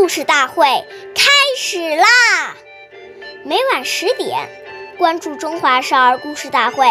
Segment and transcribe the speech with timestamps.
[0.00, 0.64] 故事大会
[1.14, 2.56] 开始啦！
[3.44, 4.48] 每晚十点，
[4.96, 6.86] 关注《中华少儿故事大会》，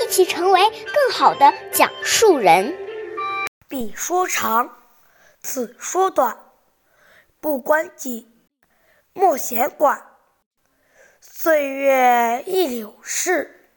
[0.00, 2.78] 一起成为更好的讲述人。
[3.66, 4.78] 彼说长，
[5.40, 6.38] 此说短，
[7.40, 8.30] 不关己，
[9.12, 10.06] 莫闲管。
[11.20, 13.68] 岁月易流逝，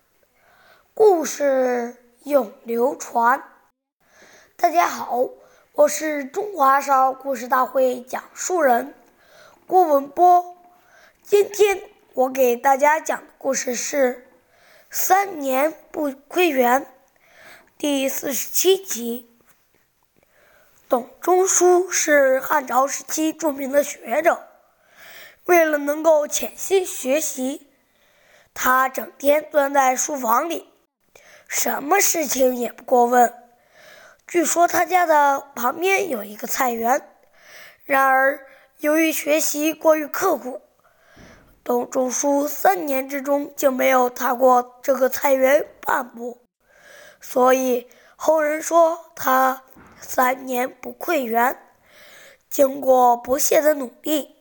[0.93, 3.43] 故事永流传。
[4.55, 5.27] 大家好。
[5.79, 8.93] 我是中华少儿故事大会讲述人
[9.65, 10.57] 郭文波，
[11.23, 11.81] 今天
[12.13, 14.15] 我给大家讲的故事是
[14.89, 16.81] 《三年不窥园》
[17.77, 19.39] 第四十七集。
[20.89, 24.49] 董仲舒是汉朝时期著名的学者，
[25.45, 27.69] 为了能够潜心学习，
[28.53, 30.67] 他整天钻在书房里，
[31.47, 33.33] 什么事情也不过问。
[34.29, 37.01] 据说他家的旁边有一个菜园，
[37.83, 38.45] 然而
[38.77, 40.61] 由于学习过于刻苦，
[41.63, 46.45] 董仲舒三年之中就没有踏过这个菜园半步，
[47.19, 49.63] 所以后人说他
[49.99, 51.59] 三年不窥园。
[52.51, 54.35] 经过不懈的努力，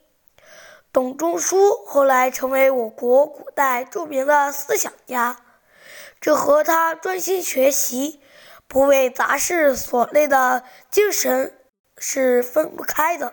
[0.92, 5.38] 董仲舒后来成为我国古代著名的思想家，
[6.20, 8.20] 这和他专心学习。
[8.68, 11.58] 不为杂事所累的精神
[11.96, 13.32] 是分不开的。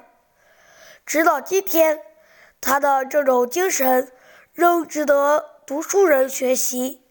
[1.06, 2.00] 直到今天，
[2.62, 4.14] 他的这种精神
[4.54, 7.04] 仍值得读书人学习。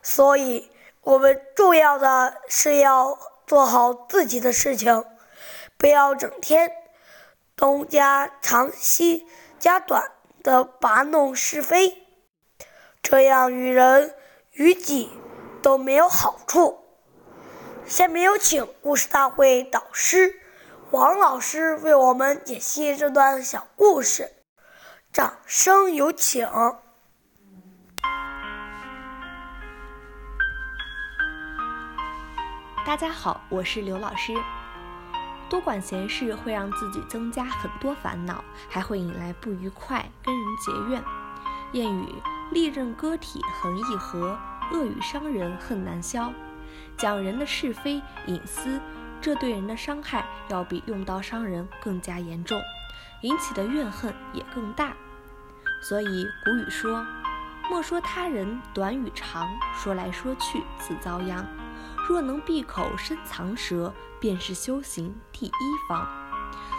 [0.00, 5.04] 所以，我们重要的是要做好自己的事情，
[5.76, 6.70] 不要整天
[7.56, 9.26] 东家长西
[9.58, 10.12] 家短
[10.44, 12.06] 的拔弄是非，
[13.02, 14.14] 这样与人
[14.52, 15.10] 与己
[15.60, 16.85] 都没有好处。
[17.86, 20.40] 下面有请故事大会导师
[20.90, 24.28] 王老师为我们解析这段小故事，
[25.12, 26.48] 掌声有请。
[32.84, 34.34] 大家好，我是刘老师。
[35.48, 41.04] 多管闲事会让自己增加很多烦恼，还会引来不愉快，跟人结怨。
[41.72, 42.20] 谚语：
[42.50, 44.36] 利刃割体恒易合，
[44.72, 46.32] 恶语伤人恨难消。
[46.96, 48.80] 讲人的是非隐私，
[49.20, 52.60] 这对人的伤害要比用刀伤人更加严重，
[53.22, 54.94] 引起的怨恨也更大。
[55.82, 57.06] 所以古语说
[57.70, 61.46] ：“莫说他人短与长，说来说去自遭殃。”
[62.08, 65.52] 若能闭口深藏舌，便是修行第一
[65.88, 66.06] 方。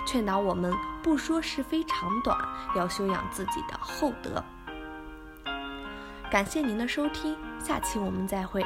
[0.05, 2.37] 劝导我们不说是非长短，
[2.75, 4.41] 要修养自己的厚德。
[6.31, 8.65] 感谢您的收听，下期我们再会。